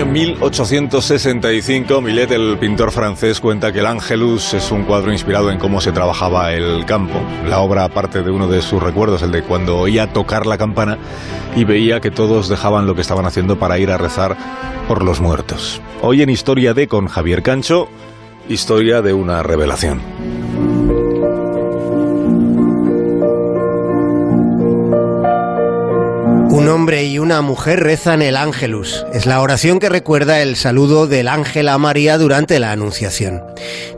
[0.00, 5.58] año 1865, Millet, el pintor francés, cuenta que el Ángelus es un cuadro inspirado en
[5.58, 7.20] cómo se trabajaba el campo.
[7.48, 10.98] La obra, aparte de uno de sus recuerdos, el de cuando oía tocar la campana
[11.56, 14.36] y veía que todos dejaban lo que estaban haciendo para ir a rezar
[14.86, 15.80] por los muertos.
[16.00, 17.88] Hoy en Historia de con Javier Cancho,
[18.48, 20.00] historia de una revelación.
[26.50, 29.04] Un hombre y una mujer rezan el Ángelus.
[29.12, 33.42] Es la oración que recuerda el saludo del ángel a María durante la Anunciación.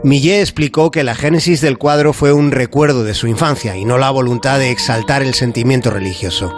[0.03, 3.97] Millet explicó que la génesis del cuadro fue un recuerdo de su infancia y no
[3.97, 6.53] la voluntad de exaltar el sentimiento religioso.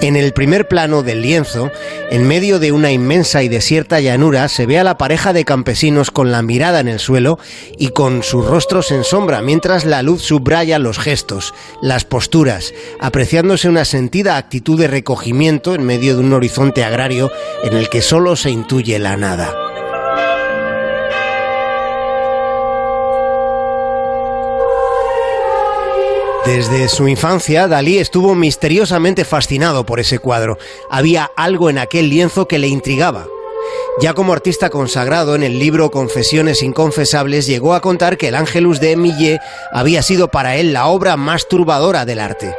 [0.00, 1.70] En el primer plano del lienzo,
[2.10, 6.10] en medio de una inmensa y desierta llanura, se ve a la pareja de campesinos
[6.10, 7.38] con la mirada en el suelo
[7.78, 13.68] y con sus rostros en sombra, mientras la luz subraya los gestos, las posturas, apreciándose
[13.68, 14.88] una sentida actitud de
[15.74, 17.30] en medio de un horizonte agrario
[17.64, 19.54] en el que solo se intuye la nada.
[26.46, 30.58] Desde su infancia, Dalí estuvo misteriosamente fascinado por ese cuadro.
[30.90, 33.26] Había algo en aquel lienzo que le intrigaba.
[34.00, 38.80] Ya como artista consagrado en el libro Confesiones Inconfesables, llegó a contar que el Ángelus
[38.80, 39.40] de Millet
[39.72, 42.54] había sido para él la obra más turbadora del arte.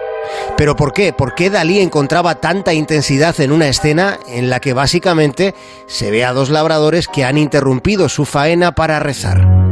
[0.58, 1.14] ¿Pero por qué?
[1.14, 5.56] ¿Por qué Dalí encontraba tanta intensidad en una escena en la que básicamente
[5.88, 9.63] se ve a dos labradores que han interrumpido su faena para rezar?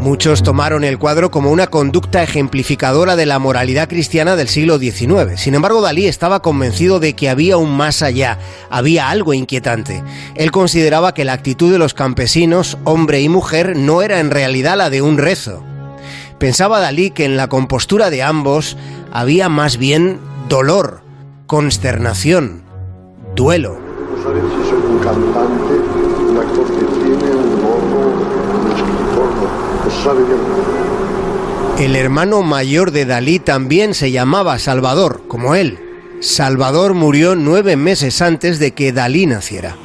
[0.00, 5.38] Muchos tomaron el cuadro como una conducta ejemplificadora de la moralidad cristiana del siglo XIX.
[5.38, 8.38] Sin embargo, Dalí estaba convencido de que había un más allá,
[8.70, 10.04] había algo inquietante.
[10.36, 14.76] Él consideraba que la actitud de los campesinos, hombre y mujer, no era en realidad
[14.78, 15.64] la de un rezo.
[16.38, 18.76] Pensaba Dalí que en la compostura de ambos
[19.12, 21.02] había más bien dolor,
[21.48, 22.62] consternación,
[23.34, 23.78] duelo.
[24.14, 25.74] No saber si soy un cantante,
[26.30, 28.12] un actor que tiene un gorro,
[30.02, 30.38] sabe bien.
[31.78, 35.78] El hermano mayor de Dalí también se llamaba Salvador, como él.
[36.20, 39.76] Salvador murió nueve meses antes de que Dalí naciera.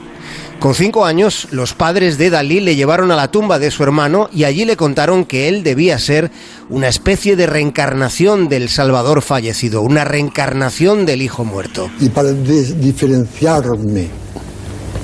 [0.59, 4.29] Con cinco años, los padres de Dalí le llevaron a la tumba de su hermano
[4.31, 6.31] y allí le contaron que él debía ser
[6.69, 11.91] una especie de reencarnación del Salvador fallecido, una reencarnación del hijo muerto.
[11.99, 14.07] Y para diferenciarme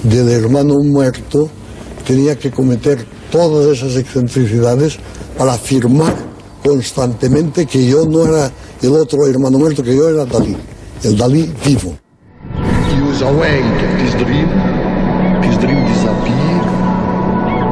[0.03, 1.50] del hermano muerto,
[2.07, 4.97] tenía que cometer todas esas excentricidades
[5.38, 6.13] para afirmar
[6.63, 8.51] constantemente que yo no era
[8.81, 10.56] el otro hermano muerto, que yo era Dalí,
[11.03, 11.95] el Dalí vivo.
[12.90, 13.63] He was awake
[14.01, 14.50] his dream.
[15.44, 16.69] His dream disappeared.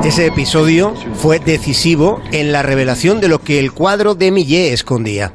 [0.08, 5.34] Ese episodio fue decisivo en la revelación de lo que el cuadro de Millet escondía.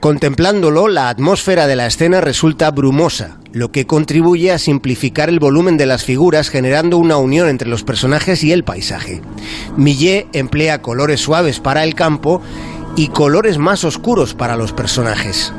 [0.00, 5.76] Contemplándolo, la atmósfera de la escena resulta brumosa, lo que contribuye a simplificar el volumen
[5.76, 9.20] de las figuras generando una unión entre los personajes y el paisaje.
[9.76, 12.40] Millet emplea colores suaves para el campo
[12.96, 15.52] y colores más oscuros para los personajes.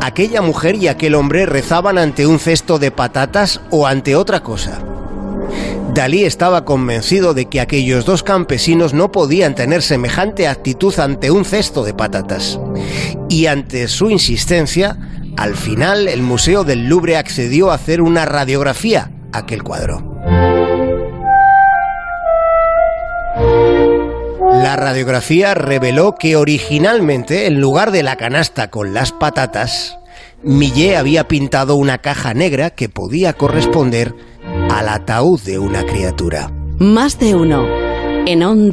[0.00, 4.80] Aquella mujer y aquel hombre rezaban ante un cesto de patatas o ante otra cosa.
[5.98, 11.44] Dalí estaba convencido de que aquellos dos campesinos no podían tener semejante actitud ante un
[11.44, 12.60] cesto de patatas.
[13.28, 14.96] Y ante su insistencia,
[15.36, 20.22] al final el Museo del Louvre accedió a hacer una radiografía a aquel cuadro.
[24.52, 29.98] La radiografía reveló que originalmente, en lugar de la canasta con las patatas,
[30.44, 34.14] Millet había pintado una caja negra que podía corresponder
[34.70, 36.50] al ataúd de una criatura.
[36.78, 37.66] Más de uno.
[38.26, 38.68] En Onda